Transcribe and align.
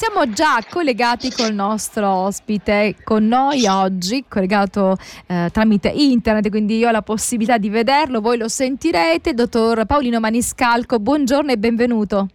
Siamo 0.00 0.30
già 0.32 0.62
collegati 0.70 1.28
col 1.32 1.52
nostro 1.52 2.08
ospite, 2.08 2.94
con 3.02 3.26
noi 3.26 3.66
oggi, 3.66 4.26
collegato 4.28 4.96
eh, 5.26 5.48
tramite 5.50 5.88
internet, 5.88 6.50
quindi 6.50 6.78
io 6.78 6.86
ho 6.86 6.92
la 6.92 7.02
possibilità 7.02 7.58
di 7.58 7.68
vederlo, 7.68 8.20
voi 8.20 8.38
lo 8.38 8.46
sentirete. 8.46 9.34
Dottor 9.34 9.86
Paolino 9.86 10.20
Maniscalco, 10.20 11.00
buongiorno 11.00 11.50
e 11.50 11.58
benvenuto. 11.58 12.28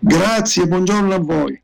Grazie, 0.00 0.66
buongiorno 0.66 1.14
a 1.14 1.18
voi. 1.20 1.62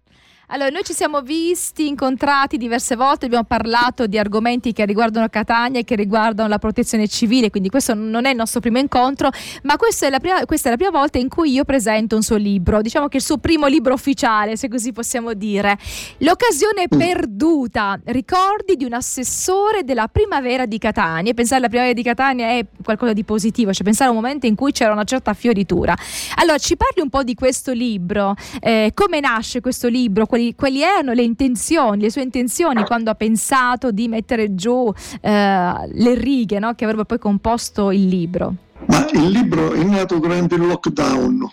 Allora, 0.52 0.68
noi 0.68 0.84
ci 0.84 0.92
siamo 0.92 1.22
visti, 1.22 1.88
incontrati 1.88 2.58
diverse 2.58 2.94
volte, 2.94 3.24
abbiamo 3.24 3.44
parlato 3.44 4.06
di 4.06 4.18
argomenti 4.18 4.74
che 4.74 4.84
riguardano 4.84 5.26
Catania 5.30 5.80
e 5.80 5.84
che 5.84 5.94
riguardano 5.96 6.46
la 6.46 6.58
protezione 6.58 7.08
civile, 7.08 7.48
quindi 7.48 7.70
questo 7.70 7.94
non 7.94 8.26
è 8.26 8.30
il 8.32 8.36
nostro 8.36 8.60
primo 8.60 8.78
incontro, 8.78 9.30
ma 9.62 9.78
questa 9.78 10.08
è 10.08 10.10
la 10.10 10.20
prima, 10.20 10.40
è 10.40 10.68
la 10.68 10.76
prima 10.76 10.90
volta 10.90 11.16
in 11.16 11.30
cui 11.30 11.52
io 11.52 11.64
presento 11.64 12.16
un 12.16 12.22
suo 12.22 12.36
libro, 12.36 12.82
diciamo 12.82 13.08
che 13.08 13.16
il 13.16 13.22
suo 13.22 13.38
primo 13.38 13.66
libro 13.66 13.94
ufficiale, 13.94 14.58
se 14.58 14.68
così 14.68 14.92
possiamo 14.92 15.32
dire. 15.32 15.78
L'occasione 16.18 16.82
mm. 16.82 16.98
perduta, 16.98 17.98
ricordi 18.04 18.76
di 18.76 18.84
un 18.84 18.92
assessore 18.92 19.84
della 19.84 20.08
primavera 20.08 20.66
di 20.66 20.76
Catania. 20.76 21.32
Pensare 21.32 21.60
alla 21.60 21.68
primavera 21.68 21.94
di 21.94 22.02
Catania 22.02 22.48
è 22.48 22.66
qualcosa 22.84 23.14
di 23.14 23.24
positivo, 23.24 23.72
cioè 23.72 23.84
pensare 23.84 24.10
a 24.10 24.12
un 24.12 24.20
momento 24.20 24.44
in 24.44 24.54
cui 24.54 24.72
c'era 24.72 24.92
una 24.92 25.04
certa 25.04 25.32
fioritura. 25.32 25.96
Allora, 26.36 26.58
ci 26.58 26.76
parli 26.76 27.00
un 27.00 27.08
po' 27.08 27.22
di 27.22 27.34
questo 27.34 27.72
libro, 27.72 28.34
eh, 28.60 28.90
come 28.92 29.18
nasce 29.18 29.62
questo 29.62 29.88
libro? 29.88 30.26
Quali 30.26 30.40
quali, 30.42 30.54
quali, 30.54 30.82
erano 30.82 31.12
le 31.12 31.22
intenzioni, 31.22 32.02
le 32.02 32.10
sue 32.10 32.22
intenzioni 32.22 32.84
quando 32.84 33.10
ha 33.10 33.14
pensato 33.14 33.90
di 33.90 34.08
mettere 34.08 34.54
giù 34.54 34.92
eh, 35.20 35.72
le 35.92 36.14
righe 36.14 36.58
no, 36.58 36.74
che 36.74 36.84
avrebbero 36.84 37.06
poi 37.06 37.18
composto 37.18 37.90
il 37.90 38.06
libro? 38.06 38.54
Ma 38.86 39.08
il 39.12 39.28
libro 39.28 39.72
è 39.72 39.82
nato 39.84 40.18
durante 40.18 40.56
il 40.56 40.66
lockdown. 40.66 41.34
Mm-hmm. 41.34 41.50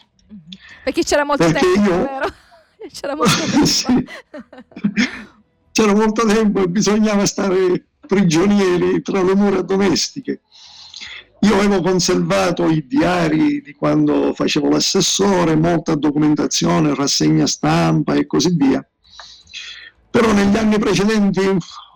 Perché 0.83 1.03
c'era 1.03 1.23
molto 1.23 1.45
Perché 1.45 1.59
tempo, 1.73 1.89
io... 1.89 1.97
vero? 1.97 2.27
C'era 2.91 3.16
molto 3.16 3.35
tempo. 3.52 3.66
sì. 3.66 4.07
C'era 5.71 5.94
molto 5.94 6.25
tempo 6.25 6.63
e 6.63 6.67
bisognava 6.69 7.25
stare 7.25 7.85
prigionieri 8.08 9.02
tra 9.03 9.22
le 9.22 9.35
mura 9.35 9.61
domestiche. 9.61 10.41
Io 11.41 11.55
avevo 11.55 11.81
conservato 11.81 12.67
i 12.67 12.85
diari 12.85 13.61
di 13.61 13.73
quando 13.73 14.33
facevo 14.33 14.69
l'assessore, 14.69 15.55
molta 15.55 15.95
documentazione, 15.95 16.93
rassegna 16.93 17.47
stampa 17.47 18.13
e 18.13 18.25
così 18.25 18.53
via. 18.55 18.85
Però 20.11 20.33
negli 20.33 20.57
anni 20.57 20.77
precedenti, 20.79 21.39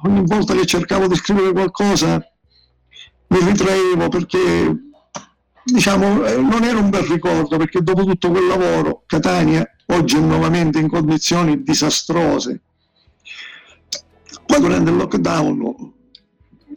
ogni 0.04 0.24
volta 0.26 0.54
che 0.54 0.66
cercavo 0.66 1.08
di 1.08 1.16
scrivere 1.16 1.52
qualcosa, 1.52 2.26
mi 3.28 3.40
ritraevo 3.40 4.08
perché, 4.08 4.76
diciamo, 5.64 6.26
eh, 6.26 6.38
non 6.38 6.64
era 6.64 6.80
un 6.80 6.90
bel 6.90 7.04
ricordo, 7.04 7.58
perché 7.58 7.82
dopo 7.82 8.06
tutto 8.06 8.30
quel 8.30 8.46
lavoro, 8.46 9.04
Catania 9.08 9.68
oggi 9.88 10.16
è 10.16 10.20
nuovamente 10.20 10.80
in 10.80 10.88
condizioni 10.88 11.64
disastrose. 11.64 12.62
Poi 14.46 14.60
durante 14.60 14.90
il 14.90 14.96
lockdown 14.96 15.92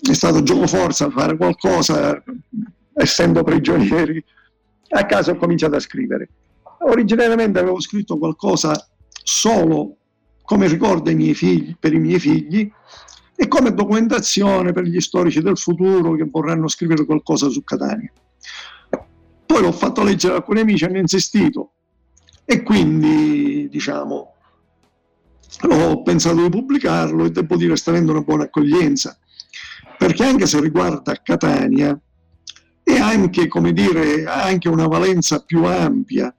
è 0.09 0.13
stato 0.15 0.43
gioco 0.43 0.67
forza 0.67 1.11
fare 1.11 1.37
qualcosa, 1.37 2.23
essendo 2.97 3.43
prigionieri. 3.43 4.23
A 4.89 5.05
casa 5.07 5.33
ho 5.33 5.37
cominciato 5.37 5.77
a 5.77 5.81
scrivere. 5.81 6.29
Originariamente 6.81 7.59
avevo 7.59 7.81
scritto 7.81 8.19
qualcosa 8.19 8.89
solo 9.23 9.97
come 10.43 10.69
ricordo 10.69 11.11
figli, 11.35 11.77
per 11.79 11.93
i 11.93 11.99
miei 11.99 12.21
figli 12.21 12.71
e 13.35 13.49
come 13.49 13.75
documentazione 13.75 14.73
per 14.73 14.85
gli 14.85 15.01
storici 15.01 15.43
del 15.43 15.59
futuro 15.59 16.15
che 16.15 16.25
vorranno 16.25 16.69
scrivere 16.69 17.05
qualcosa 17.05 17.49
su 17.49 17.63
Catania. 17.65 18.11
Poi 19.45 19.61
l'ho 19.61 19.73
fatto 19.73 20.03
leggere 20.03 20.35
a 20.35 20.37
alcuni 20.37 20.61
amici, 20.61 20.85
hanno 20.85 20.99
insistito 20.99 21.73
e 22.45 22.63
quindi, 22.63 23.69
diciamo, 23.69 24.35
ho 25.69 26.03
pensato 26.03 26.43
di 26.43 26.49
pubblicarlo 26.49 27.25
e 27.25 27.31
devo 27.31 27.57
dire 27.57 27.77
sta 27.77 27.91
avendo 27.91 28.13
una 28.13 28.21
buona 28.21 28.45
accoglienza 28.45 29.19
perché 29.97 30.25
anche 30.25 30.47
se 30.47 30.61
riguarda 30.61 31.21
Catania 31.23 31.99
è 32.89 33.01
anche, 33.01 33.49
come 33.49 33.73
dire, 33.73 34.27
anche 34.27 34.69
una 34.69 34.87
valenza 34.87 35.43
più 35.43 35.65
ampia, 35.65 36.33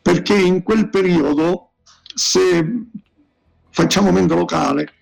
perché 0.00 0.34
in 0.34 0.62
quel 0.62 0.88
periodo, 0.88 1.72
se 2.14 2.86
facciamo 3.68 4.10
mente 4.10 4.34
locale, 4.34 4.92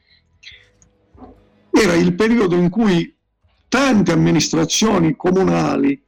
era 1.70 1.94
il 1.94 2.16
periodo 2.16 2.56
in 2.56 2.68
cui 2.68 3.14
tante 3.68 4.10
amministrazioni 4.10 5.14
comunali 5.14 6.02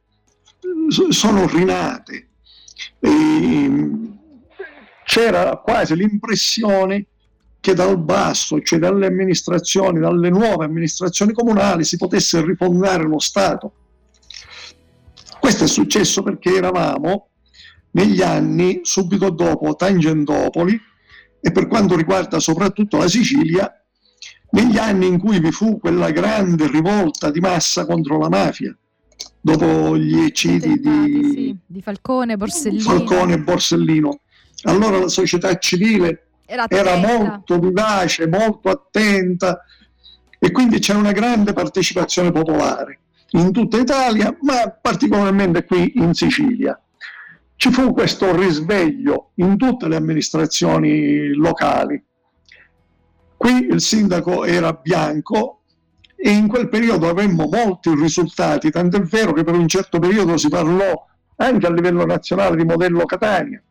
sono 1.07 1.47
rinate. 1.47 2.27
E 2.99 3.89
c'era 5.05 5.55
quasi 5.55 5.95
l'impressione 5.95 7.05
che 7.61 7.73
dal 7.73 7.97
basso, 7.97 8.61
cioè 8.61 8.77
dalle 8.77 9.07
amministrazioni, 9.07 10.01
dalle 10.01 10.29
nuove 10.29 10.65
amministrazioni 10.65 11.31
comunali, 11.31 11.85
si 11.85 11.95
potesse 11.95 12.43
rifondare 12.43 13.03
lo 13.03 13.19
Stato. 13.19 13.73
Questo 15.45 15.65
è 15.65 15.67
successo 15.67 16.23
perché 16.23 16.55
eravamo 16.55 17.29
negli 17.91 18.23
anni 18.23 18.79
subito 18.81 19.29
dopo 19.29 19.75
Tangentopoli 19.75 20.75
e 21.39 21.51
per 21.51 21.67
quanto 21.67 21.95
riguarda 21.95 22.39
soprattutto 22.39 22.97
la 22.97 23.07
Sicilia, 23.07 23.71
negli 24.49 24.79
anni 24.79 25.05
in 25.05 25.19
cui 25.19 25.39
vi 25.39 25.51
fu 25.51 25.77
quella 25.77 26.09
grande 26.09 26.67
rivolta 26.67 27.29
di 27.29 27.41
massa 27.41 27.85
contro 27.85 28.17
la 28.17 28.27
mafia, 28.27 28.75
dopo 29.39 29.95
gli 29.95 30.17
eccidi 30.17 30.79
di, 30.79 31.31
sì, 31.31 31.57
di 31.63 31.81
Falcone, 31.83 32.37
Borsellino. 32.37 32.81
Falcone 32.81 33.33
e 33.35 33.39
Borsellino. 33.39 34.21
Allora 34.63 34.97
la 34.97 35.09
società 35.09 35.55
civile 35.59 36.29
era, 36.47 36.65
era 36.67 36.95
molto 36.95 37.59
vivace, 37.59 38.27
molto 38.27 38.69
attenta 38.69 39.61
e 40.39 40.49
quindi 40.49 40.79
c'è 40.79 40.95
una 40.95 41.11
grande 41.11 41.53
partecipazione 41.53 42.31
popolare 42.31 43.01
in 43.31 43.51
tutta 43.51 43.77
Italia, 43.77 44.35
ma 44.41 44.69
particolarmente 44.69 45.65
qui 45.65 45.93
in 45.95 46.13
Sicilia. 46.13 46.79
Ci 47.55 47.71
fu 47.71 47.93
questo 47.93 48.35
risveglio 48.35 49.31
in 49.35 49.57
tutte 49.57 49.87
le 49.87 49.95
amministrazioni 49.95 51.33
locali. 51.33 52.03
Qui 53.37 53.67
il 53.69 53.81
sindaco 53.81 54.43
era 54.45 54.73
bianco 54.73 55.61
e 56.15 56.29
in 56.31 56.47
quel 56.47 56.69
periodo 56.69 57.09
avemmo 57.09 57.47
molti 57.51 57.93
risultati, 57.93 58.71
tant'è 58.71 59.01
vero 59.01 59.33
che 59.33 59.43
per 59.43 59.55
un 59.55 59.67
certo 59.67 59.99
periodo 59.99 60.37
si 60.37 60.49
parlò 60.49 61.05
anche 61.37 61.65
a 61.65 61.71
livello 61.71 62.05
nazionale 62.05 62.55
di 62.55 62.63
modello 62.63 63.05
Catania. 63.05 63.61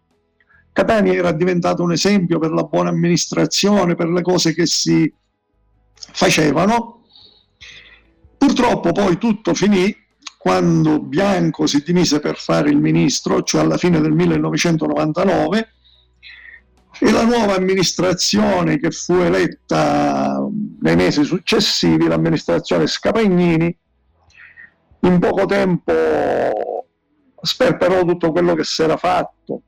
Catania 0.73 1.13
era 1.13 1.33
diventato 1.33 1.83
un 1.83 1.93
esempio 1.93 2.39
per 2.39 2.51
la 2.51 2.65
buona 2.65 2.91
amministrazione, 2.91 3.95
per 3.95 4.09
le 4.09 4.23
cose 4.23 4.53
che 4.53 4.67
si 4.67 5.13
facevano. 5.95 7.04
Purtroppo 8.44 8.93
poi 8.93 9.16
tutto 9.16 9.55
finì 9.55 9.97
quando 10.37 11.00
Bianco 11.00 11.66
si 11.66 11.82
dimise 11.82 12.21
per 12.21 12.37
fare 12.37 12.69
il 12.69 12.77
ministro, 12.77 13.43
cioè 13.43 13.62
alla 13.62 13.78
fine 13.78 14.03
del 14.03 14.12
1999, 14.12 15.69
e 17.00 17.10
la 17.10 17.25
nuova 17.25 17.55
amministrazione 17.55 18.78
che 18.78 18.91
fu 18.91 19.15
eletta 19.15 20.47
nei 20.82 20.94
mesi 20.94 21.25
successivi, 21.25 22.06
l'amministrazione 22.06 22.87
Scapagnini, 22.87 23.78
in 25.00 25.19
poco 25.21 25.47
tempo 25.47 25.94
sperperò 27.41 28.05
tutto 28.05 28.31
quello 28.31 28.55
che 28.55 28.65
si 28.65 28.82
era 28.82 28.99
fatto, 28.99 29.62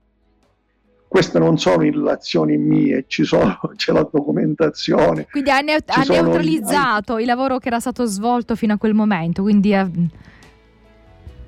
queste 1.17 1.39
non 1.39 1.57
sono 1.57 1.83
illazioni 1.83 2.59
mie, 2.59 3.07
sono, 3.09 3.59
c'è 3.75 3.91
la 3.91 4.07
documentazione. 4.13 5.27
Quindi 5.31 5.49
ha, 5.49 5.61
ne- 5.61 5.83
ha 5.87 6.03
neutralizzato 6.07 7.17
i... 7.17 7.23
il 7.23 7.27
lavoro 7.27 7.59
che 7.59 7.69
era 7.69 7.81
stato 7.81 8.05
svolto 8.05 8.55
fino 8.55 8.75
a 8.75 8.77
quel 8.77 8.93
momento, 8.93 9.41
quindi... 9.41 9.71
È... 9.71 9.89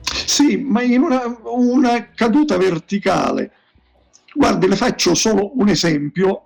Sì, 0.00 0.56
ma 0.56 0.80
in 0.80 1.02
una, 1.02 1.20
una 1.44 2.08
caduta 2.14 2.56
verticale. 2.56 3.52
Guardi, 4.32 4.66
le 4.68 4.76
faccio 4.76 5.14
solo 5.14 5.58
un 5.58 5.68
esempio 5.68 6.44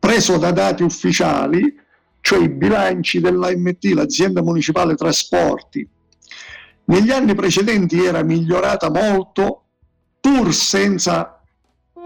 preso 0.00 0.36
da 0.36 0.50
dati 0.50 0.82
ufficiali, 0.82 1.72
cioè 2.20 2.42
i 2.42 2.48
bilanci 2.48 3.20
dell'AMT, 3.20 3.84
l'azienda 3.94 4.42
municipale 4.42 4.96
trasporti. 4.96 5.88
Negli 6.86 7.12
anni 7.12 7.36
precedenti 7.36 8.04
era 8.04 8.24
migliorata 8.24 8.90
molto, 8.90 9.66
pur 10.18 10.52
senza 10.52 11.36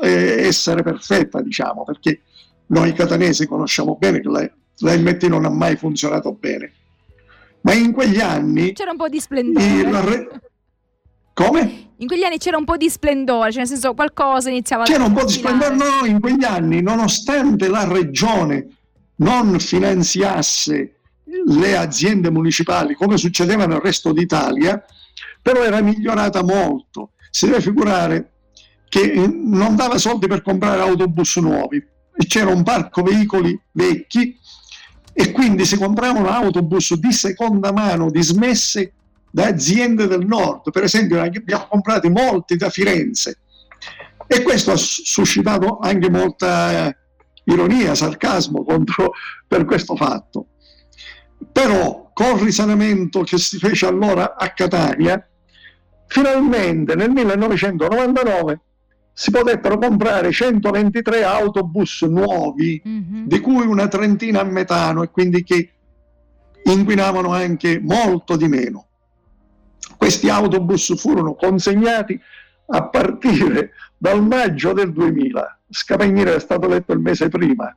essere 0.00 0.82
perfetta, 0.82 1.40
diciamo, 1.40 1.84
perché 1.84 2.22
noi 2.68 2.92
catanesi 2.92 3.46
conosciamo 3.46 3.96
bene 3.96 4.20
che 4.20 4.28
la, 4.28 4.50
la 4.78 4.96
MT 4.96 5.24
non 5.24 5.44
ha 5.44 5.50
mai 5.50 5.76
funzionato 5.76 6.32
bene. 6.32 6.72
Ma 7.62 7.74
in 7.74 7.92
quegli 7.92 8.20
anni... 8.20 8.72
C'era 8.72 8.92
un 8.92 8.96
po' 8.96 9.08
di 9.08 9.20
splendore. 9.20 10.00
Re... 10.04 10.40
Come? 11.34 11.90
In 11.98 12.06
quegli 12.06 12.22
anni 12.22 12.38
c'era 12.38 12.56
un 12.56 12.64
po' 12.64 12.76
di 12.76 12.88
splendore, 12.88 13.50
cioè 13.50 13.60
nel 13.60 13.68
senso 13.68 13.94
qualcosa 13.94 14.50
iniziava 14.50 14.82
a... 14.82 14.86
C'era 14.86 15.04
un 15.04 15.12
po' 15.12 15.24
di 15.24 15.32
splendore, 15.32 15.74
no, 15.74 16.06
in 16.06 16.20
quegli 16.20 16.44
anni, 16.44 16.82
nonostante 16.82 17.68
la 17.68 17.86
regione 17.88 18.68
non 19.16 19.58
finanziasse 19.58 20.96
le 21.46 21.76
aziende 21.76 22.30
municipali 22.30 22.94
come 22.94 23.16
succedeva 23.16 23.66
nel 23.66 23.80
resto 23.80 24.12
d'Italia, 24.12 24.84
però 25.42 25.62
era 25.62 25.80
migliorata 25.80 26.42
molto. 26.42 27.12
Si 27.30 27.46
deve 27.46 27.60
figurare 27.60 28.35
che 28.96 29.12
non 29.14 29.76
dava 29.76 29.98
soldi 29.98 30.26
per 30.26 30.40
comprare 30.40 30.80
autobus 30.80 31.36
nuovi, 31.36 31.84
c'era 32.26 32.50
un 32.50 32.62
parco 32.62 33.02
veicoli 33.02 33.58
vecchi 33.72 34.34
e 35.12 35.32
quindi 35.32 35.66
si 35.66 35.76
compravano 35.76 36.30
autobus 36.30 36.94
di 36.94 37.12
seconda 37.12 37.72
mano 37.72 38.10
dismesse 38.10 38.94
da 39.30 39.48
aziende 39.48 40.06
del 40.06 40.24
nord. 40.24 40.70
Per 40.70 40.82
esempio, 40.82 41.20
abbiamo 41.20 41.66
comprato 41.68 42.08
molti 42.08 42.56
da 42.56 42.70
Firenze 42.70 43.40
e 44.26 44.42
questo 44.42 44.72
ha 44.72 44.76
suscitato 44.76 45.78
anche 45.78 46.08
molta 46.08 46.86
eh, 46.86 46.96
ironia, 47.44 47.94
sarcasmo 47.94 48.64
contro, 48.64 49.12
per 49.46 49.66
questo 49.66 49.94
fatto. 49.94 50.46
Però 51.52 52.12
col 52.14 52.38
risanamento 52.40 53.22
che 53.24 53.36
si 53.36 53.58
fece 53.58 53.84
allora 53.84 54.36
a 54.36 54.48
Catania, 54.54 55.22
finalmente 56.06 56.94
nel 56.94 57.10
1999 57.10 58.60
si 59.18 59.30
potettero 59.30 59.78
comprare 59.78 60.30
123 60.30 61.24
autobus 61.24 62.02
nuovi, 62.02 62.82
mm-hmm. 62.86 63.24
di 63.24 63.40
cui 63.40 63.64
una 63.64 63.88
trentina 63.88 64.40
a 64.40 64.44
metano 64.44 65.02
e 65.02 65.10
quindi 65.10 65.42
che 65.42 65.70
inquinavano 66.64 67.32
anche 67.32 67.80
molto 67.80 68.36
di 68.36 68.46
meno. 68.46 68.88
Questi 69.96 70.28
autobus 70.28 71.00
furono 71.00 71.34
consegnati 71.34 72.20
a 72.66 72.88
partire 72.90 73.70
dal 73.96 74.22
maggio 74.22 74.74
del 74.74 74.92
2000. 74.92 75.60
Scapagnire 75.70 76.34
è 76.34 76.40
stato 76.40 76.68
letto 76.68 76.92
il 76.92 77.00
mese 77.00 77.30
prima. 77.30 77.74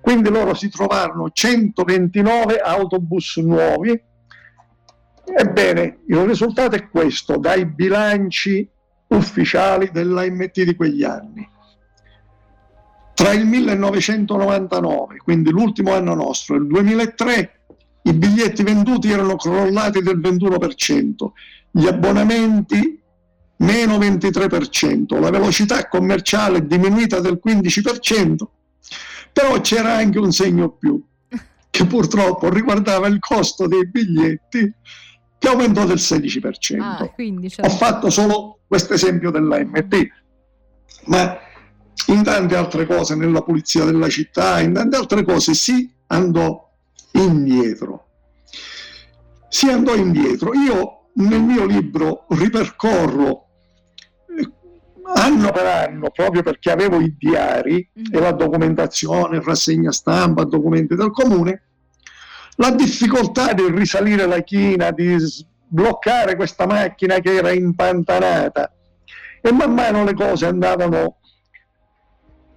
Quindi 0.00 0.30
loro 0.30 0.54
si 0.54 0.70
trovarono 0.70 1.32
129 1.32 2.60
autobus 2.60 3.36
nuovi. 3.36 4.02
Ebbene, 5.22 5.98
il 6.06 6.16
risultato 6.24 6.76
è 6.76 6.88
questo, 6.88 7.36
dai 7.36 7.66
bilanci 7.66 8.72
ufficiali 9.16 9.90
dell'AMT 9.92 10.62
di 10.62 10.74
quegli 10.74 11.02
anni. 11.02 11.48
Tra 13.14 13.32
il 13.32 13.46
1999, 13.46 15.18
quindi 15.18 15.50
l'ultimo 15.50 15.94
anno 15.94 16.14
nostro, 16.14 16.56
e 16.56 16.58
il 16.58 16.66
2003, 16.66 17.60
i 18.02 18.12
biglietti 18.12 18.62
venduti 18.62 19.10
erano 19.10 19.36
crollati 19.36 20.02
del 20.02 20.18
21%, 20.18 21.10
gli 21.70 21.86
abbonamenti 21.86 23.00
meno 23.58 23.98
23%, 23.98 25.20
la 25.20 25.30
velocità 25.30 25.88
commerciale 25.88 26.66
diminuita 26.66 27.20
del 27.20 27.40
15%, 27.44 28.36
però 29.32 29.60
c'era 29.60 29.94
anche 29.94 30.18
un 30.18 30.32
segno 30.32 30.70
più, 30.70 31.02
che 31.70 31.86
purtroppo 31.86 32.50
riguardava 32.50 33.06
il 33.06 33.18
costo 33.20 33.66
dei 33.66 33.88
biglietti 33.88 34.72
che 35.44 35.50
aumentò 35.50 35.84
del 35.84 35.98
16%. 35.98 36.80
Ah, 36.80 37.10
Ho 37.60 37.68
fatto 37.68 38.08
solo 38.08 38.60
questo 38.66 38.94
esempio 38.94 39.30
dell'AMT, 39.30 40.06
ma 41.04 41.38
in 42.06 42.22
tante 42.22 42.56
altre 42.56 42.86
cose, 42.86 43.14
nella 43.14 43.42
pulizia 43.42 43.84
della 43.84 44.08
città, 44.08 44.60
in 44.60 44.72
tante 44.72 44.96
altre 44.96 45.22
cose 45.22 45.52
si 45.52 45.92
andò 46.06 46.70
indietro. 47.12 48.06
Si 49.48 49.68
andò 49.68 49.94
indietro. 49.94 50.52
Io 50.54 51.10
nel 51.14 51.42
mio 51.42 51.66
libro 51.66 52.24
ripercorro 52.30 53.48
eh, 54.36 54.50
anno 55.14 55.52
per 55.52 55.66
anno, 55.66 56.10
proprio 56.10 56.42
perché 56.42 56.70
avevo 56.70 57.00
i 57.00 57.14
diari 57.18 57.86
mm. 57.98 58.14
e 58.14 58.18
la 58.18 58.32
documentazione, 58.32 59.42
rassegna 59.42 59.92
stampa, 59.92 60.44
documenti 60.44 60.94
del 60.94 61.10
comune, 61.10 61.62
la 62.56 62.70
difficoltà 62.70 63.52
di 63.52 63.68
risalire 63.70 64.26
la 64.26 64.40
china, 64.40 64.90
di 64.90 65.16
sbloccare 65.18 66.36
questa 66.36 66.66
macchina 66.66 67.18
che 67.18 67.34
era 67.34 67.50
impantanata 67.50 68.72
e 69.40 69.52
man 69.52 69.74
mano 69.74 70.04
le 70.04 70.14
cose 70.14 70.46
andavano 70.46 71.18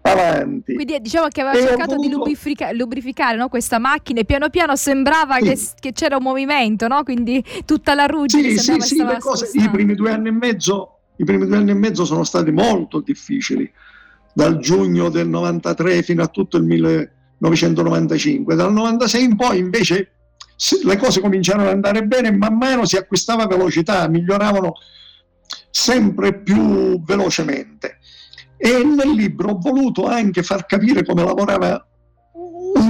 avanti. 0.02 0.74
Quindi 0.74 1.00
diciamo 1.02 1.28
che 1.28 1.42
aveva 1.42 1.58
e 1.58 1.68
cercato 1.68 1.96
voluto... 1.96 2.08
di 2.08 2.14
lubrifica- 2.14 2.72
lubrificare 2.72 3.38
no, 3.38 3.50
questa 3.50 3.80
macchina 3.80 4.22
e 4.22 4.26
piano 4.26 4.50
piano 4.50 4.76
sembrava 4.76 5.36
sì. 5.36 5.44
che, 5.44 5.60
che, 5.80 5.92
c'era 5.92 6.18
un 6.18 6.24
movimento, 6.24 6.88
no? 6.88 7.04
quindi 7.04 7.44
tutta 7.66 7.94
la 7.94 8.06
ruggine 8.06 8.52
sì, 8.52 8.80
sì, 8.80 8.80
sì, 8.80 9.06
cose, 9.20 9.50
i 9.54 9.70
primi 9.70 9.96
due 9.96 10.12
anni 10.12 10.30
e 10.30 10.32
mezzo 10.32 11.00
i 11.18 11.24
primi 11.24 11.46
due 11.46 11.58
anni 11.58 11.72
e 11.72 11.76
mezzo 11.76 12.06
sono 12.06 12.24
stati 12.24 12.52
molto 12.52 13.02
difficili 13.02 13.70
dal 14.34 14.60
giugno 14.60 15.10
del 15.10 15.28
93 15.28 16.04
fino 16.04 16.22
a 16.22 16.28
tutto 16.28 16.58
il 16.58 16.64
1900 16.64 17.16
1995. 17.38 18.56
Dal 18.56 18.72
96 18.72 19.24
in 19.24 19.36
poi 19.36 19.58
invece 19.60 20.12
le 20.84 20.98
cose 20.98 21.22
cominciarono 21.22 21.68
ad 21.68 21.74
andare 21.74 22.04
bene 22.04 22.32
man 22.32 22.58
mano 22.58 22.86
si 22.86 22.98
acquistava 22.98 23.46
velocità, 23.46 24.08
miglioravano 24.08 24.74
sempre 25.70 26.42
più 26.42 27.02
velocemente. 27.04 28.00
E 28.58 28.84
nel 28.84 29.12
libro 29.12 29.52
ho 29.52 29.60
voluto 29.60 30.06
anche 30.08 30.42
far 30.42 30.66
capire 30.66 31.06
come 31.06 31.24
lavorava 31.24 31.86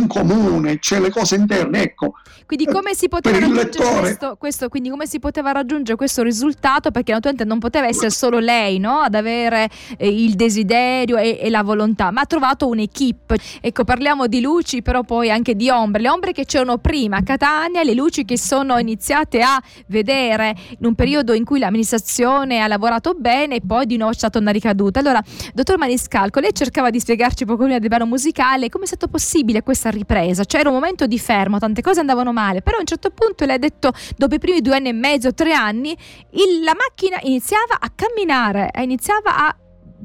un 0.07 0.25
comune, 0.25 0.77
cioè 0.80 1.00
le 1.00 1.09
cose 1.09 1.36
interne. 1.36 1.83
Ecco, 1.83 2.13
quindi 2.45 2.65
come 2.65 2.95
si 2.95 3.09
poteva 3.09 3.39
raggiungere 3.39 4.00
questo, 4.00 4.36
questo, 4.38 4.69
quindi 4.69 4.89
come 4.89 5.06
si 5.06 5.19
poteva 5.19 5.51
raggiungere 5.51 5.98
questo 5.98 6.24
risultato? 6.24 6.92
Perché 6.92 7.12
naturalmente 7.12 7.48
non 7.48 7.59
poteva 7.59 7.88
essere 7.88 8.09
solo 8.09 8.39
lei 8.39 8.80
no? 8.80 9.00
ad 9.00 9.13
avere 9.13 9.69
eh, 9.98 10.07
il 10.07 10.36
desiderio 10.36 11.18
e, 11.18 11.38
e, 11.42 11.50
la 11.50 11.62
volontà, 11.62 12.09
ma 12.12 12.21
ha 12.21 12.25
trovato 12.25 12.68
un'equipe. 12.68 13.38
Ecco, 13.59 13.83
parliamo 13.83 14.27
di 14.27 14.42
luci, 14.42 14.81
però 14.81 15.04
poi 15.04 15.30
anche 15.30 15.56
di 15.56 15.69
ombre. 15.69 16.01
Le 16.01 16.10
ombre 16.10 16.31
che 16.31 16.45
c'erano 16.45 16.77
prima 16.77 17.18
a 17.18 17.24
Catania, 17.24 17.83
le 17.83 17.94
luci 17.94 18.24
che 18.24 18.38
sono 18.38 18.77
iniziate 18.77 19.42
a 19.42 19.62
vedere 19.88 20.56
in 20.80 20.86
un 20.86 20.95
periodo 20.95 21.33
in 21.33 21.44
cui 21.44 21.60
l'amministrazione 21.60 22.62
ha 22.62 22.68
lavorato 22.68 23.13
bene 23.13 23.56
e 23.56 23.62
poi 23.65 23.86
di 23.86 23.98
nuovo 23.98 24.13
c'è 24.13 24.19
stata 24.19 24.39
una 24.39 24.51
ricaduta. 24.51 25.00
Allora, 25.00 25.21
dottor 25.53 25.77
Maniscalco, 25.77 26.39
lei 26.39 26.53
cercava 26.53 26.89
di 26.89 27.00
spiegarci 27.00 27.45
poco 27.45 27.63
prima 27.63 27.80
del 27.80 27.89
brano 27.89 28.06
musicale 28.06 28.69
come 28.69 28.86
è 28.86 28.88
stato 28.88 29.07
possibile 29.07 29.63
questa 29.63 29.89
ripresa. 29.98 30.44
C'era 30.44 30.70
un 30.70 30.76
momento 30.76 31.08
di 31.08 31.20
fermo, 31.20 31.60
tante 31.60 31.82
cose 31.82 32.00
andavano 32.00 32.32
male, 32.32 32.62
però 32.62 32.78
a 32.78 32.80
un 32.82 32.86
certo 32.86 33.10
punto 33.10 33.46
lei 33.46 33.56
ha 33.56 33.60
detto, 33.60 33.92
dopo 34.16 34.36
i 34.36 34.40
primi 34.40 34.62
due 34.62 34.76
anni 34.76 34.90
e 34.90 34.94
mezzo, 34.94 35.34
tre 35.34 35.54
anni, 35.54 35.92
il, 36.32 36.64
la 36.64 36.76
macchina 36.76 37.18
iniziava 37.24 37.80
a 37.80 37.92
camminare, 37.94 38.72
iniziava 38.82 39.48
a 39.48 39.56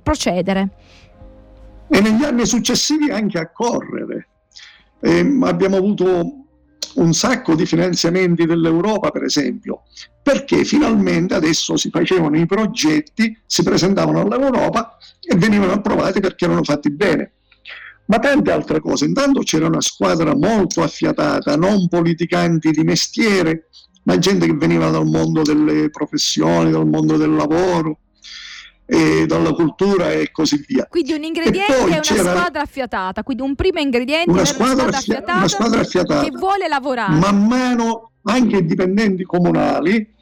procedere. 0.02 0.70
E 1.88 2.00
negli 2.00 2.24
anni 2.24 2.46
successivi 2.46 3.10
anche 3.10 3.38
a 3.38 3.50
correre. 3.50 4.28
E 5.00 5.38
abbiamo 5.42 5.76
avuto 5.76 6.42
un 6.94 7.12
sacco 7.12 7.54
di 7.54 7.66
finanziamenti 7.66 8.46
dell'Europa, 8.46 9.10
per 9.10 9.24
esempio, 9.24 9.82
perché 10.22 10.64
finalmente 10.64 11.34
adesso 11.34 11.76
si 11.76 11.90
facevano 11.90 12.38
i 12.38 12.46
progetti, 12.46 13.36
si 13.46 13.62
presentavano 13.62 14.20
all'Europa 14.20 14.96
e 15.20 15.36
venivano 15.36 15.72
approvati 15.72 16.20
perché 16.20 16.44
erano 16.44 16.62
fatti 16.62 16.90
bene 16.90 17.32
ma 18.12 18.18
tante 18.18 18.50
altre 18.50 18.80
cose. 18.80 19.06
Intanto 19.06 19.40
c'era 19.40 19.66
una 19.66 19.80
squadra 19.80 20.36
molto 20.36 20.82
affiatata, 20.82 21.56
non 21.56 21.88
politicanti 21.88 22.70
di 22.70 22.84
mestiere, 22.84 23.70
ma 24.02 24.18
gente 24.18 24.44
che 24.44 24.52
veniva 24.52 24.90
dal 24.90 25.06
mondo 25.06 25.40
delle 25.40 25.88
professioni, 25.88 26.70
dal 26.70 26.86
mondo 26.86 27.16
del 27.16 27.34
lavoro, 27.34 28.00
e 28.84 29.24
dalla 29.24 29.52
cultura 29.52 30.12
e 30.12 30.30
così 30.30 30.62
via. 30.68 30.86
Quindi 30.90 31.14
un 31.14 31.22
ingrediente 31.22 31.74
è 31.74 31.84
una 31.84 32.02
squadra 32.02 32.60
affiatata, 32.60 33.22
quindi 33.22 33.44
un 33.44 33.54
primo 33.54 33.80
ingrediente 33.80 34.30
una 34.30 34.44
squadra, 34.44 34.82
una 34.82 34.92
squadra, 34.92 34.98
affiatata, 34.98 35.38
una 35.38 35.48
squadra 35.48 35.80
affiatata 35.80 36.22
che 36.24 36.30
vuole 36.36 36.68
lavorare. 36.68 37.18
Man 37.18 37.46
mano 37.46 38.10
anche 38.24 38.58
i 38.58 38.66
dipendenti 38.66 39.24
comunali 39.24 40.12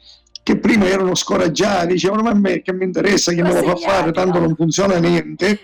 che 0.41 0.57
prima 0.57 0.85
erano 0.85 1.13
scoraggiati, 1.13 1.87
dicevano 1.87 2.21
ma 2.21 2.29
a 2.29 2.35
me 2.35 2.61
che 2.61 2.71
mi 2.71 2.85
interessa, 2.85 3.33
che 3.33 3.41
me 3.41 3.53
lo 3.53 3.63
fa 3.63 3.75
fare, 3.75 4.13
tanto 4.13 4.39
non 4.39 4.55
funziona 4.55 4.97
niente 4.97 5.59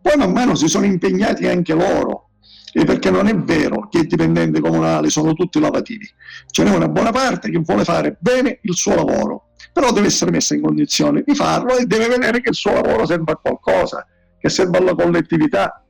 poi 0.00 0.16
man 0.16 0.32
mano 0.32 0.54
si 0.54 0.68
sono 0.68 0.84
impegnati 0.84 1.46
anche 1.46 1.74
loro, 1.74 2.30
e 2.72 2.84
perché 2.84 3.10
non 3.10 3.26
è 3.26 3.34
vero 3.34 3.88
che 3.88 3.98
i 3.98 4.06
dipendenti 4.06 4.60
comunali 4.60 5.10
sono 5.10 5.32
tutti 5.32 5.58
lavativi, 5.58 6.08
ce 6.50 6.64
n'è 6.64 6.74
una 6.74 6.88
buona 6.88 7.10
parte 7.10 7.50
che 7.50 7.58
vuole 7.58 7.84
fare 7.84 8.16
bene 8.20 8.58
il 8.62 8.74
suo 8.74 8.94
lavoro, 8.94 9.48
però 9.72 9.92
deve 9.92 10.06
essere 10.06 10.30
messa 10.30 10.54
in 10.54 10.62
condizione 10.62 11.22
di 11.24 11.34
farlo 11.34 11.76
e 11.76 11.86
deve 11.86 12.08
vedere 12.08 12.40
che 12.40 12.50
il 12.50 12.54
suo 12.54 12.72
lavoro 12.72 13.06
serve 13.06 13.32
a 13.32 13.36
qualcosa, 13.36 14.06
che 14.38 14.48
serve 14.48 14.78
alla 14.78 14.94
collettività. 14.94 15.84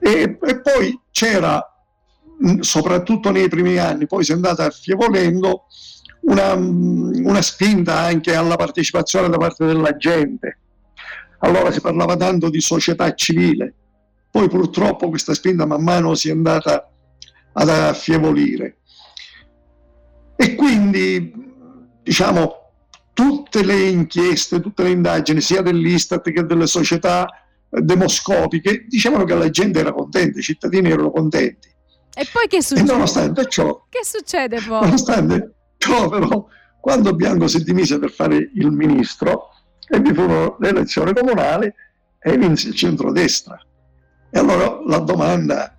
E, 0.00 0.38
e 0.40 0.60
poi 0.60 1.00
c'era, 1.10 1.64
soprattutto 2.60 3.30
nei 3.30 3.48
primi 3.48 3.78
anni, 3.78 4.06
poi 4.06 4.24
si 4.24 4.32
è 4.32 4.34
andata 4.34 4.64
affievolendo 4.66 5.66
una, 6.22 6.54
una 6.54 7.42
spinta 7.42 7.98
anche 7.98 8.34
alla 8.34 8.56
partecipazione 8.56 9.28
da 9.28 9.38
parte 9.38 9.64
della 9.64 9.96
gente 9.96 10.58
allora 11.38 11.70
si 11.70 11.80
parlava 11.80 12.16
tanto 12.16 12.50
di 12.50 12.60
società 12.60 13.14
civile, 13.14 13.74
poi 14.30 14.48
purtroppo 14.48 15.08
questa 15.08 15.34
spinta 15.34 15.66
man 15.66 15.82
mano 15.82 16.14
si 16.14 16.28
è 16.28 16.32
andata 16.32 16.90
ad 17.52 17.68
affievolire. 17.68 18.78
E 20.36 20.54
quindi, 20.54 21.32
diciamo, 22.02 22.54
tutte 23.12 23.64
le 23.64 23.80
inchieste, 23.88 24.60
tutte 24.60 24.84
le 24.84 24.90
indagini, 24.90 25.40
sia 25.40 25.62
dell'Istat 25.62 26.30
che 26.30 26.44
delle 26.44 26.66
società 26.66 27.26
demoscopiche, 27.68 28.86
dicevano 28.88 29.24
che 29.24 29.34
la 29.34 29.50
gente 29.50 29.80
era 29.80 29.92
contenta, 29.92 30.38
i 30.38 30.42
cittadini 30.42 30.90
erano 30.90 31.10
contenti. 31.10 31.68
E 32.14 32.26
poi 32.32 32.46
che 32.46 32.62
succede? 32.62 32.88
E 32.88 32.92
nonostante 32.92 33.48
ciò, 33.48 33.86
che 33.88 34.00
succede 34.04 34.60
poi? 34.60 34.82
Nonostante 34.82 35.54
ciò, 35.78 36.08
però, 36.08 36.46
quando 36.80 37.14
Bianco 37.14 37.48
si 37.48 37.62
dimise 37.62 37.98
per 37.98 38.10
fare 38.10 38.36
il 38.54 38.70
ministro, 38.70 39.48
e 39.88 40.00
vi 40.00 40.12
furono 40.12 40.56
le 40.60 40.68
elezioni 40.68 41.12
comunali 41.12 41.72
e 42.20 42.36
vinse 42.36 42.68
il 42.68 42.74
centrodestra. 42.74 43.60
E 44.30 44.38
allora 44.38 44.80
la 44.86 44.98
domanda, 44.98 45.74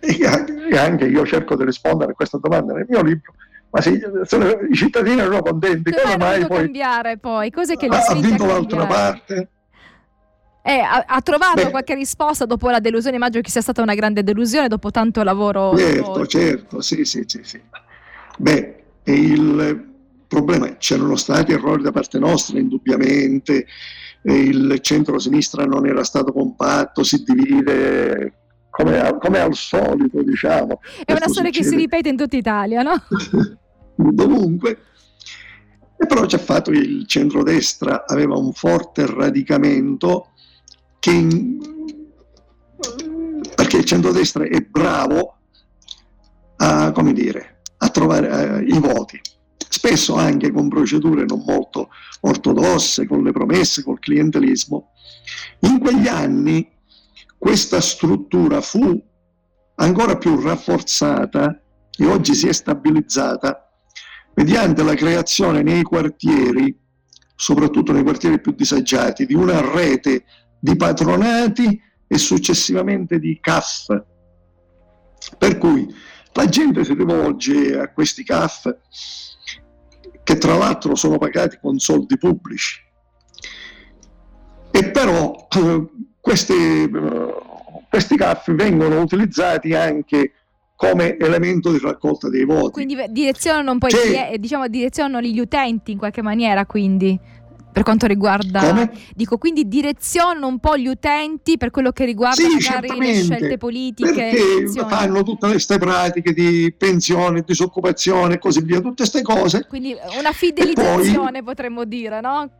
e 0.00 0.76
anche 0.76 1.06
io 1.06 1.24
cerco 1.24 1.56
di 1.56 1.64
rispondere 1.64 2.12
a 2.12 2.14
questa 2.14 2.38
domanda 2.38 2.74
nel 2.74 2.86
mio 2.88 3.02
libro, 3.02 3.32
ma 3.70 3.80
se 3.80 3.90
i 3.90 4.74
cittadini 4.74 5.20
erano 5.20 5.40
contenti, 5.40 5.92
come 5.92 6.16
mai 6.18 6.46
poi 6.46 6.64
cambiare 6.64 7.16
poi? 7.16 7.50
Cos'è 7.50 7.76
che 7.76 7.88
li 7.88 7.94
ha 7.94 8.14
vinto 8.14 8.44
l'altra 8.44 8.86
parte? 8.86 9.48
Eh, 10.64 10.78
ha, 10.78 11.04
ha, 11.06 11.20
trovato 11.22 11.64
Beh, 11.64 11.70
qualche 11.70 11.94
risposta 11.94 12.44
dopo 12.44 12.70
la 12.70 12.78
delusione? 12.78 13.16
Immagino 13.16 13.42
che 13.42 13.50
sia 13.50 13.60
stata 13.60 13.82
una 13.82 13.94
grande 13.94 14.22
delusione 14.22 14.68
dopo 14.68 14.90
tanto 14.90 15.22
lavoro. 15.24 15.76
Certo, 15.76 16.26
certo, 16.26 16.80
sì, 16.80 17.04
sì, 17.04 17.24
sì, 17.26 17.40
sì. 17.42 17.60
Beh, 18.38 18.82
il 19.04 19.91
problema 20.32 20.66
è 20.66 20.76
c'erano 20.78 21.16
stati 21.16 21.52
errori 21.52 21.82
da 21.82 21.92
parte 21.92 22.18
nostra, 22.18 22.58
indubbiamente. 22.58 23.66
Il 24.22 24.78
centro-sinistra 24.80 25.64
non 25.64 25.86
era 25.86 26.04
stato 26.04 26.32
compatto, 26.32 27.02
si 27.02 27.22
divide 27.22 28.34
come, 28.70 29.18
come 29.20 29.38
al 29.40 29.54
solito, 29.54 30.22
diciamo. 30.22 30.80
È 31.04 31.12
una 31.12 31.28
storia 31.28 31.50
succede. 31.50 31.58
che 31.58 31.64
si 31.64 31.76
ripete 31.76 32.08
in 32.08 32.16
tutta 32.16 32.36
Italia, 32.36 32.82
no? 32.82 32.94
Dovunque. 33.94 34.78
E 35.98 36.06
però 36.06 36.24
c'è 36.24 36.38
fatto 36.38 36.70
che 36.70 36.78
il 36.78 37.06
centrodestra 37.06 38.04
aveva 38.06 38.36
un 38.36 38.52
forte 38.52 39.06
radicamento 39.06 40.28
che 40.98 41.26
perché 43.54 43.76
il 43.76 43.84
centrodestra 43.84 44.44
è 44.44 44.60
bravo 44.60 45.36
a, 46.56 46.90
come 46.92 47.12
dire, 47.12 47.62
a 47.78 47.88
trovare 47.88 48.60
eh, 48.60 48.62
i 48.64 48.78
voti, 48.78 49.20
spesso 49.72 50.16
anche 50.16 50.52
con 50.52 50.68
procedure 50.68 51.24
non 51.24 51.42
molto 51.46 51.88
ortodosse, 52.20 53.06
con 53.06 53.22
le 53.22 53.32
promesse, 53.32 53.82
col 53.82 53.98
clientelismo. 53.98 54.90
In 55.60 55.78
quegli 55.80 56.08
anni 56.08 56.70
questa 57.38 57.80
struttura 57.80 58.60
fu 58.60 59.02
ancora 59.76 60.18
più 60.18 60.38
rafforzata 60.38 61.58
e 61.96 62.04
oggi 62.04 62.34
si 62.34 62.48
è 62.48 62.52
stabilizzata 62.52 63.66
mediante 64.34 64.82
la 64.82 64.94
creazione 64.94 65.62
nei 65.62 65.82
quartieri, 65.82 66.78
soprattutto 67.34 67.92
nei 67.92 68.02
quartieri 68.02 68.42
più 68.42 68.52
disagiati, 68.52 69.24
di 69.24 69.34
una 69.34 69.60
rete 69.72 70.24
di 70.58 70.76
patronati 70.76 71.80
e 72.06 72.18
successivamente 72.18 73.18
di 73.18 73.38
CAF. 73.40 74.04
Per 75.38 75.56
cui 75.56 75.92
la 76.34 76.46
gente 76.46 76.84
si 76.84 76.92
rivolge 76.92 77.78
a 77.78 77.90
questi 77.90 78.22
CAF 78.22 78.70
che 80.32 80.38
tra 80.38 80.56
l'altro 80.56 80.94
sono 80.94 81.18
pagati 81.18 81.58
con 81.60 81.78
soldi 81.78 82.16
pubblici. 82.16 82.80
E 84.70 84.90
però 84.90 85.46
eh, 85.54 85.86
questi, 86.18 86.54
eh, 86.54 87.34
questi 87.90 88.16
CAF 88.16 88.52
vengono 88.54 89.00
utilizzati 89.00 89.74
anche 89.74 90.32
come 90.74 91.16
elemento 91.18 91.70
di 91.70 91.78
raccolta 91.78 92.28
dei 92.30 92.44
voti. 92.44 92.70
Quindi 92.72 92.96
direzionano, 93.10 93.76
poi, 93.78 93.90
cioè, 93.90 94.34
diciamo, 94.38 94.66
direzionano 94.68 95.20
gli 95.20 95.38
utenti 95.38 95.92
in 95.92 95.98
qualche 95.98 96.22
maniera, 96.22 96.64
quindi 96.64 97.18
per 97.72 97.82
quanto 97.82 98.06
riguarda 98.06 98.60
Come? 98.60 98.92
dico 99.14 99.38
quindi 99.38 99.66
direzionano 99.66 100.46
un 100.46 100.58
po' 100.58 100.76
gli 100.76 100.86
utenti 100.86 101.56
per 101.56 101.70
quello 101.70 101.90
che 101.90 102.04
riguarda 102.04 102.42
sì, 102.42 102.48
magari 102.48 102.98
le 102.98 103.14
scelte 103.22 103.56
politiche 103.56 104.30
perché 104.64 104.86
fanno 104.86 105.22
tutte 105.22 105.48
queste 105.48 105.78
pratiche 105.78 106.32
di 106.34 106.72
pensione, 106.76 107.42
disoccupazione 107.46 108.34
e 108.34 108.38
così 108.38 108.60
via 108.62 108.80
tutte 108.80 108.96
queste 108.96 109.22
cose 109.22 109.66
quindi 109.66 109.96
una 110.18 110.32
fidelizzazione 110.32 111.30
poi, 111.30 111.42
potremmo 111.42 111.84
dire 111.84 112.20
no? 112.20 112.50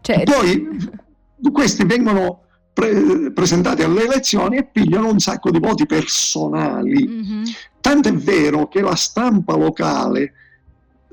Cioè, 0.00 0.22
poi 0.22 0.68
questi 1.52 1.84
vengono 1.84 2.42
pre- 2.72 3.32
presentati 3.32 3.82
alle 3.82 4.04
elezioni 4.04 4.58
e 4.58 4.64
pigliano 4.66 5.10
un 5.10 5.18
sacco 5.18 5.50
di 5.50 5.58
voti 5.58 5.84
personali 5.84 7.08
mm-hmm. 7.08 7.42
tanto 7.80 8.08
è 8.08 8.12
vero 8.12 8.68
che 8.68 8.80
la 8.80 8.94
stampa 8.94 9.56
locale 9.56 10.32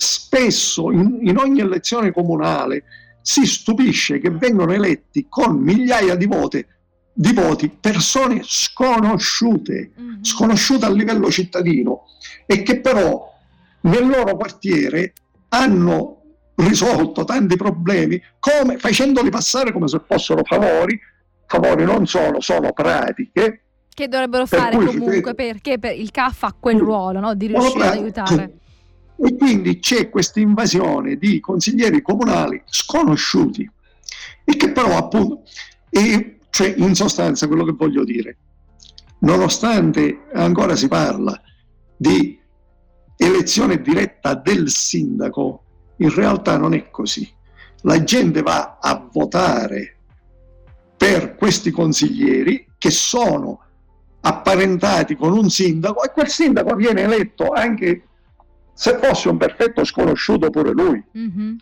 spesso 0.03 0.91
in, 0.91 1.19
in 1.21 1.37
ogni 1.37 1.61
elezione 1.61 2.11
comunale 2.11 2.83
si 3.21 3.45
stupisce 3.45 4.19
che 4.19 4.29
vengono 4.29 4.73
eletti 4.73 5.27
con 5.29 5.55
migliaia 5.55 6.15
di 6.15 6.25
voti, 6.25 6.65
di 7.13 7.31
voti 7.31 7.69
persone 7.69 8.41
sconosciute, 8.43 9.91
mm-hmm. 9.99 10.23
sconosciute 10.23 10.85
a 10.85 10.91
livello 10.91 11.31
cittadino 11.31 12.03
e 12.45 12.63
che 12.63 12.81
però 12.81 13.31
nel 13.81 14.07
loro 14.07 14.35
quartiere 14.35 15.13
hanno 15.49 16.21
risolto 16.55 17.23
tanti 17.23 17.55
problemi 17.55 18.21
come, 18.39 18.77
facendoli 18.77 19.29
passare 19.29 19.71
come 19.71 19.87
se 19.87 20.01
fossero 20.05 20.43
favori, 20.43 20.99
favori 21.47 21.85
non 21.85 22.05
sono, 22.05 22.41
sono 22.41 22.73
pratiche. 22.73 23.61
Che 23.93 24.07
dovrebbero 24.07 24.45
fare 24.45 24.75
comunque 24.75 25.33
perché 25.33 25.79
per 25.79 25.95
il 25.95 26.11
CAF 26.11 26.43
ha 26.43 26.55
quel 26.59 26.79
ruolo 26.79 27.19
no? 27.19 27.35
di 27.35 27.47
riuscire 27.47 27.87
ad 27.87 27.93
aiutare. 27.93 28.57
E 29.15 29.35
quindi 29.37 29.79
c'è 29.79 30.09
questa 30.09 30.39
invasione 30.39 31.15
di 31.17 31.39
consiglieri 31.39 32.01
comunali 32.01 32.61
sconosciuti 32.65 33.69
e 34.43 34.55
che 34.57 34.71
però 34.71 34.97
appunto, 34.97 35.43
e 35.89 36.39
cioè 36.49 36.73
in 36.77 36.95
sostanza 36.95 37.47
quello 37.47 37.63
che 37.63 37.71
voglio 37.71 38.03
dire, 38.03 38.37
nonostante 39.19 40.25
ancora 40.33 40.75
si 40.75 40.87
parla 40.87 41.39
di 41.95 42.39
elezione 43.15 43.81
diretta 43.81 44.35
del 44.35 44.69
sindaco, 44.69 45.63
in 45.97 46.13
realtà 46.13 46.57
non 46.57 46.73
è 46.73 46.89
così. 46.89 47.31
La 47.81 48.03
gente 48.03 48.41
va 48.41 48.79
a 48.81 49.07
votare 49.11 49.97
per 50.97 51.35
questi 51.35 51.71
consiglieri 51.71 52.67
che 52.77 52.91
sono 52.91 53.59
apparentati 54.21 55.15
con 55.15 55.33
un 55.33 55.49
sindaco 55.49 56.03
e 56.03 56.11
quel 56.11 56.29
sindaco 56.29 56.75
viene 56.75 57.01
eletto 57.01 57.51
anche 57.51 58.07
se 58.73 58.97
fosse 59.01 59.29
un 59.29 59.37
perfetto 59.37 59.83
sconosciuto 59.83 60.49
pure 60.49 60.71
lui. 60.71 61.03
Mm-hmm. 61.17 61.55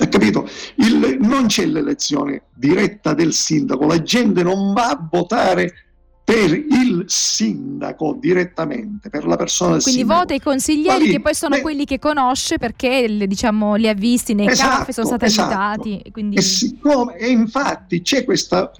Hai 0.00 0.08
capito? 0.08 0.48
Il, 0.76 1.18
non 1.20 1.46
c'è 1.46 1.66
l'elezione 1.66 2.42
diretta 2.54 3.14
del 3.14 3.32
sindaco, 3.32 3.86
la 3.86 4.00
gente 4.00 4.42
non 4.42 4.72
va 4.72 4.90
a 4.90 5.08
votare 5.10 5.72
per 6.28 6.52
il 6.52 7.04
sindaco 7.06 8.16
direttamente, 8.20 9.08
per 9.08 9.26
la 9.26 9.36
persona 9.36 9.72
del 9.72 9.82
Quindi 9.82 10.00
sindaco. 10.00 10.20
vota 10.20 10.34
i 10.34 10.40
consiglieri 10.40 11.04
lì, 11.06 11.10
che 11.12 11.20
poi 11.20 11.34
sono 11.34 11.56
beh, 11.56 11.62
quelli 11.62 11.84
che 11.86 11.98
conosce 11.98 12.58
perché 12.58 13.26
diciamo, 13.26 13.76
li 13.76 13.88
ha 13.88 13.94
visti 13.94 14.34
nei 14.34 14.46
esatto, 14.46 14.76
caffè, 14.76 14.92
sono 14.92 15.06
stati 15.06 15.24
esatto. 15.24 15.54
aiutati. 15.54 16.10
Quindi... 16.12 16.36
E, 16.36 16.42
siccome, 16.42 17.16
e 17.16 17.30
infatti 17.30 18.02
c'è 18.02 18.24
questa, 18.24 18.70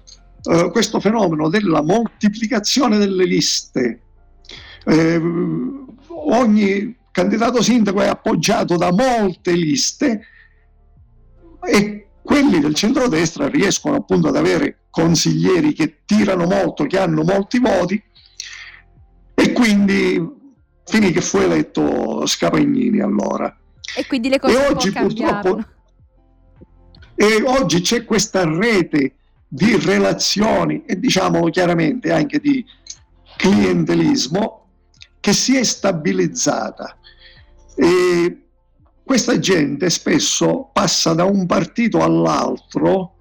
uh, 0.43 0.71
questo 0.71 1.01
fenomeno 1.01 1.49
della 1.49 1.83
moltiplicazione 1.83 2.99
delle 2.99 3.25
liste. 3.25 4.03
Eh, 4.85 5.21
ogni 6.27 6.97
candidato 7.11 7.63
sindaco 7.63 8.01
è 8.01 8.07
appoggiato 8.07 8.77
da 8.77 8.93
molte 8.93 9.53
liste 9.53 10.21
e 11.63 12.09
quelli 12.23 12.61
del 12.61 12.75
centrodestra 12.75 13.49
riescono 13.49 13.97
appunto 13.97 14.29
ad 14.29 14.37
avere 14.37 14.81
consiglieri 14.91 15.73
che 15.73 16.01
tirano 16.05 16.47
molto, 16.47 16.85
che 16.85 16.99
hanno 16.99 17.23
molti 17.23 17.59
voti 17.59 18.03
e 19.35 19.53
quindi 19.53 20.37
finì 20.85 21.11
che 21.11 21.21
fu 21.21 21.39
eletto 21.39 22.27
Scapagnini 22.27 23.01
allora. 23.01 23.57
E 23.97 24.07
quindi 24.07 24.29
le 24.29 24.39
cose 24.39 24.61
e 24.61 24.67
oggi 24.67 24.93
purtroppo 24.93 25.65
e 27.15 27.43
oggi 27.45 27.81
c'è 27.81 28.05
questa 28.05 28.45
rete 28.45 29.15
di 29.49 29.77
relazioni 29.77 30.85
e 30.85 30.99
diciamolo 30.99 31.51
chiaramente 31.51 32.13
anche 32.13 32.39
di 32.39 32.65
clientelismo 33.37 34.58
che 35.21 35.33
si 35.33 35.57
è 35.57 35.63
stabilizzata. 35.63 36.97
E 37.75 38.49
questa 39.05 39.39
gente 39.39 39.89
spesso 39.91 40.71
passa 40.73 41.15
da 41.15 41.25
un 41.25 41.47
partito 41.47 42.03
all'altro 42.03 43.15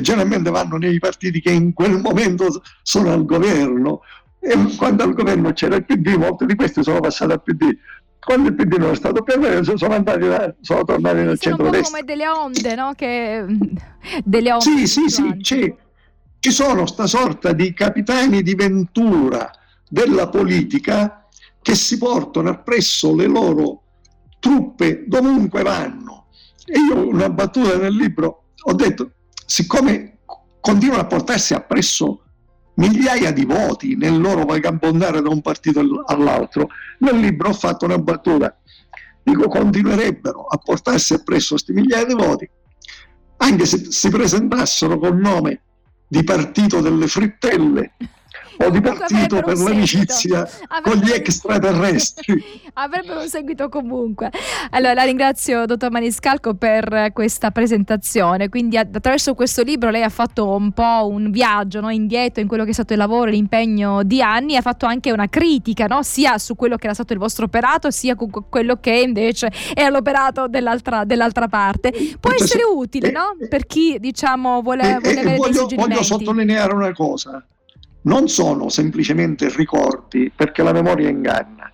generalmente 0.00 0.50
vanno 0.50 0.76
nei 0.76 0.98
partiti 0.98 1.40
che 1.40 1.52
in 1.52 1.72
quel 1.72 2.00
momento 2.00 2.60
sono 2.82 3.12
al 3.12 3.24
governo 3.24 4.00
e 4.40 4.54
quando 4.76 5.04
al 5.04 5.14
governo 5.14 5.52
c'era 5.52 5.76
il 5.76 5.84
PD 5.84 6.14
molte 6.16 6.46
di 6.46 6.56
questi 6.56 6.82
sono 6.82 7.00
passati 7.00 7.32
al 7.32 7.42
PD 7.42 7.76
quando 8.18 8.48
il 8.48 8.54
PD 8.54 8.74
non 8.74 8.90
è 8.90 8.96
stato 8.96 9.22
più 9.22 9.34
sono 9.76 9.94
andati 9.94 10.26
da, 10.26 10.52
sono 10.60 10.84
tornati 10.84 11.16
nel 11.16 11.38
centro-destra 11.38 11.90
come 11.90 12.02
delle 12.02 12.28
onde 12.28 12.74
no? 12.74 12.92
che... 12.94 13.44
delle 14.24 14.52
onde 14.52 14.64
sì 14.64 14.86
sì 14.86 15.08
sì 15.08 15.36
c'è 15.40 15.74
ci 16.38 16.50
sono 16.50 16.86
sta 16.86 17.06
sorta 17.06 17.52
di 17.52 17.72
capitani 17.72 18.42
di 18.42 18.54
ventura 18.54 19.50
della 19.88 20.28
politica 20.28 21.26
che 21.60 21.74
si 21.74 21.98
portano 21.98 22.50
appresso 22.50 23.14
le 23.14 23.26
loro 23.26 23.82
truppe 24.38 25.04
dovunque 25.06 25.62
vanno. 25.62 26.26
E 26.64 26.78
io 26.78 27.08
una 27.08 27.28
battuta 27.30 27.76
nel 27.76 27.94
libro 27.94 28.50
ho 28.62 28.72
detto, 28.74 29.12
siccome 29.44 30.18
continuano 30.60 31.02
a 31.02 31.06
portarsi 31.06 31.54
appresso 31.54 32.22
migliaia 32.74 33.32
di 33.32 33.44
voti 33.44 33.96
nel 33.96 34.20
loro 34.20 34.44
vagabondare 34.44 35.22
da 35.22 35.28
un 35.28 35.40
partito 35.40 35.80
all'altro, 36.06 36.68
nel 36.98 37.18
libro 37.18 37.48
ho 37.48 37.52
fatto 37.52 37.84
una 37.84 37.98
battuta, 37.98 38.56
dico 39.22 39.48
continuerebbero 39.48 40.44
a 40.46 40.58
portarsi 40.58 41.14
appresso 41.14 41.54
questi 41.54 41.72
migliaia 41.72 42.04
di 42.04 42.14
voti 42.14 42.50
anche 43.38 43.66
se 43.66 43.90
si 43.90 44.08
presentassero 44.08 44.98
col 44.98 45.16
nome 45.16 45.62
di 46.08 46.22
partito 46.24 46.80
delle 46.80 47.06
frittelle 47.06 47.92
o 48.58 48.70
di 48.70 48.80
partito 48.80 49.40
per 49.40 49.58
l'amicizia 49.58 50.48
con 50.82 50.96
gli 50.96 51.10
extraterrestri. 51.10 52.42
Avrebbero 52.74 53.20
un 53.20 53.28
seguito 53.28 53.68
comunque. 53.68 54.30
Allora, 54.70 54.94
la 54.94 55.04
ringrazio, 55.04 55.66
dottor 55.66 55.90
Maniscalco, 55.90 56.54
per 56.54 57.10
questa 57.12 57.50
presentazione. 57.50 58.48
Quindi, 58.48 58.76
attraverso 58.76 59.34
questo 59.34 59.62
libro, 59.62 59.90
lei 59.90 60.02
ha 60.02 60.08
fatto 60.08 60.48
un 60.48 60.72
po' 60.72 61.08
un 61.08 61.30
viaggio 61.30 61.80
no? 61.80 61.90
indietro 61.90 62.40
in 62.42 62.48
quello 62.48 62.64
che 62.64 62.70
è 62.70 62.74
stato 62.74 62.92
il 62.92 62.98
lavoro, 62.98 63.30
l'impegno 63.30 64.02
di 64.02 64.22
anni. 64.22 64.56
Ha 64.56 64.62
fatto 64.62 64.86
anche 64.86 65.12
una 65.12 65.28
critica, 65.28 65.86
no? 65.86 66.02
sia 66.02 66.38
su 66.38 66.54
quello 66.54 66.76
che 66.76 66.84
era 66.84 66.94
stato 66.94 67.12
il 67.12 67.18
vostro 67.18 67.46
operato, 67.46 67.90
sia 67.90 68.14
con 68.14 68.30
quello 68.48 68.76
che 68.80 68.92
invece 68.92 69.50
è 69.74 69.88
l'operato 69.90 70.48
dell'altra, 70.48 71.04
dell'altra 71.04 71.48
parte. 71.48 71.90
Può 71.90 72.30
Tutto 72.30 72.44
essere 72.44 72.60
se... 72.60 72.70
utile, 72.70 73.10
no? 73.10 73.36
Per 73.48 73.66
chi 73.66 73.98
diciamo 73.98 74.62
vuole, 74.62 74.98
vuole 75.00 75.20
avere 75.20 75.36
voglio, 75.36 75.66
voglio 75.74 76.02
sottolineare 76.02 76.72
una 76.72 76.92
cosa 76.92 77.44
non 78.06 78.28
sono 78.28 78.68
semplicemente 78.68 79.48
ricordi 79.54 80.32
perché 80.34 80.62
la 80.62 80.72
memoria 80.72 81.08
inganna, 81.08 81.70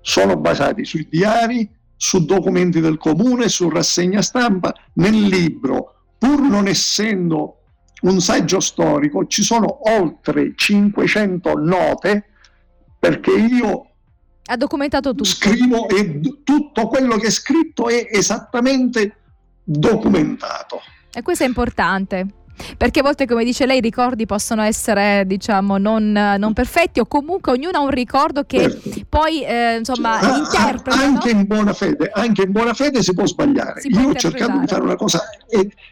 sono 0.00 0.36
basati 0.36 0.84
sui 0.84 1.06
diari, 1.10 1.68
su 1.96 2.24
documenti 2.24 2.80
del 2.80 2.96
comune, 2.96 3.48
su 3.48 3.68
rassegna 3.68 4.22
stampa. 4.22 4.72
Nel 4.94 5.14
libro, 5.14 5.94
pur 6.16 6.40
non 6.40 6.66
essendo 6.66 7.62
un 8.02 8.20
saggio 8.20 8.60
storico, 8.60 9.26
ci 9.26 9.42
sono 9.42 9.80
oltre 9.90 10.52
500 10.54 11.52
note 11.54 12.24
perché 12.98 13.32
io 13.32 13.90
ha 14.46 14.56
documentato 14.56 15.10
tutto. 15.10 15.24
Scrivo 15.24 15.88
e 15.88 16.20
tutto 16.42 16.86
quello 16.86 17.16
che 17.16 17.26
è 17.26 17.30
scritto 17.30 17.88
è 17.88 18.08
esattamente 18.10 19.16
documentato. 19.62 20.80
E 21.12 21.20
questo 21.20 21.44
è 21.44 21.46
importante 21.46 22.26
perché 22.76 23.00
a 23.00 23.02
volte, 23.02 23.26
come 23.26 23.44
dice 23.44 23.66
lei, 23.66 23.78
i 23.78 23.80
ricordi 23.80 24.26
possono 24.26 24.62
essere, 24.62 25.24
diciamo, 25.26 25.78
non, 25.78 26.12
non 26.12 26.52
perfetti 26.52 27.00
o 27.00 27.06
comunque 27.06 27.52
ognuno 27.52 27.78
ha 27.78 27.80
un 27.80 27.90
ricordo 27.90 28.44
che 28.44 28.70
certo. 28.70 28.90
poi, 29.08 29.44
eh, 29.44 29.76
insomma, 29.76 30.18
cioè, 30.20 30.38
interpreta. 30.38 31.00
Anche, 31.00 31.32
no? 31.32 31.40
in 31.40 31.46
buona 31.46 31.72
fede, 31.72 32.10
anche 32.12 32.42
in 32.42 32.52
buona 32.52 32.74
fede 32.74 33.02
si 33.02 33.14
può 33.14 33.26
sbagliare. 33.26 33.80
Si 33.80 33.88
Io 33.88 34.08
ho 34.08 34.14
cercato 34.14 34.58
di 34.58 34.66
fare 34.66 34.82
una 34.82 34.96
cosa 34.96 35.22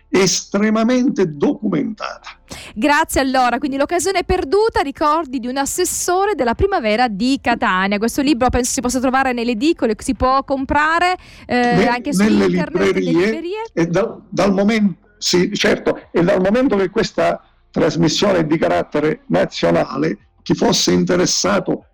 estremamente 0.09 1.37
documentata. 1.37 2.31
Grazie 2.75 3.21
allora, 3.21 3.59
quindi 3.59 3.77
l'occasione 3.77 4.23
perduta, 4.25 4.81
ricordi 4.81 5.41
di 5.41 5.47
un 5.47 5.57
assessore 5.57 6.35
della 6.35 6.55
primavera 6.55 7.09
di 7.09 7.39
Catania. 7.41 7.99
Questo 7.99 8.23
libro 8.23 8.49
penso 8.51 8.73
si 8.73 8.81
possa 8.81 9.01
trovare 9.01 9.33
nelle 9.33 9.53
edicole, 9.53 9.95
si 9.99 10.15
può 10.15 10.45
comprare 10.45 11.17
eh, 11.47 11.55
ne, 11.55 11.89
anche 11.89 12.13
su 12.13 12.23
nelle 12.23 12.45
internet, 12.45 12.95
librerie, 12.95 13.13
librerie. 13.13 13.63
E 13.73 13.87
da, 13.87 14.17
dal 14.29 14.53
momento 14.53 15.06
sì, 15.19 15.53
certo, 15.55 16.09
e 16.11 16.23
dal 16.23 16.41
momento 16.41 16.77
che 16.77 16.91
questa 16.91 17.43
trasmissione 17.71 18.39
è 18.39 18.45
di 18.45 18.59
carattere 18.59 19.23
nazionale, 19.27 20.19
chi 20.43 20.55
fosse 20.55 20.93
interessato 20.93 21.87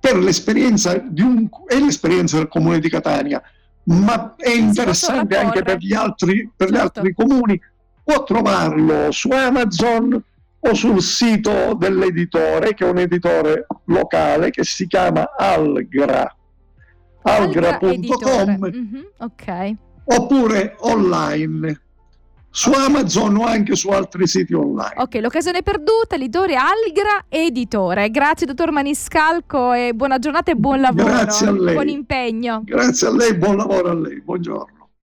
per 0.00 0.16
l'esperienza 0.18 0.98
di 0.98 1.22
un, 1.22 1.48
è 1.66 1.78
l'esperienza 1.78 2.36
del 2.36 2.48
comune 2.48 2.78
di 2.78 2.88
Catania, 2.88 3.42
ma 3.84 4.34
è 4.36 4.50
interessante 4.50 5.36
anche 5.36 5.62
per 5.62 5.78
gli 5.78 5.94
altri, 5.94 6.50
per 6.54 6.68
certo. 6.68 6.74
gli 6.74 6.78
altri 6.78 7.14
comuni, 7.14 7.60
può 8.02 8.22
trovarlo 8.24 9.10
su 9.10 9.30
Amazon 9.30 10.22
o 10.66 10.74
sul 10.74 11.02
sito 11.02 11.74
dell'editore, 11.74 12.74
che 12.74 12.86
è 12.86 12.90
un 12.90 12.98
editore 12.98 13.66
locale 13.84 14.50
che 14.50 14.64
si 14.64 14.86
chiama 14.86 15.34
Algra, 15.36 16.34
algra.com, 17.22 18.58
mm-hmm, 18.58 19.02
okay. 19.18 19.76
oppure 20.04 20.76
online 20.80 21.83
su 22.56 22.70
Amazon 22.70 23.34
o 23.36 23.46
anche 23.46 23.74
su 23.74 23.88
altri 23.88 24.28
siti 24.28 24.54
online. 24.54 24.94
Ok, 24.98 25.16
l'occasione 25.16 25.62
perduta, 25.62 26.14
editore 26.14 26.54
Algra 26.54 27.24
Editore. 27.28 28.10
Grazie 28.10 28.46
dottor 28.46 28.70
Maniscalco 28.70 29.72
e 29.72 29.92
buona 29.92 30.20
giornata 30.20 30.52
e 30.52 30.54
buon 30.54 30.80
lavoro. 30.80 31.04
Grazie 31.04 31.48
a 31.48 31.50
lei. 31.50 31.74
Buon 31.74 31.88
impegno. 31.88 32.62
Grazie 32.64 33.08
a 33.08 33.10
lei, 33.10 33.34
buon 33.34 33.56
lavoro 33.56 33.90
a 33.90 33.94
lei. 33.94 34.20
Buongiorno. 34.20 34.83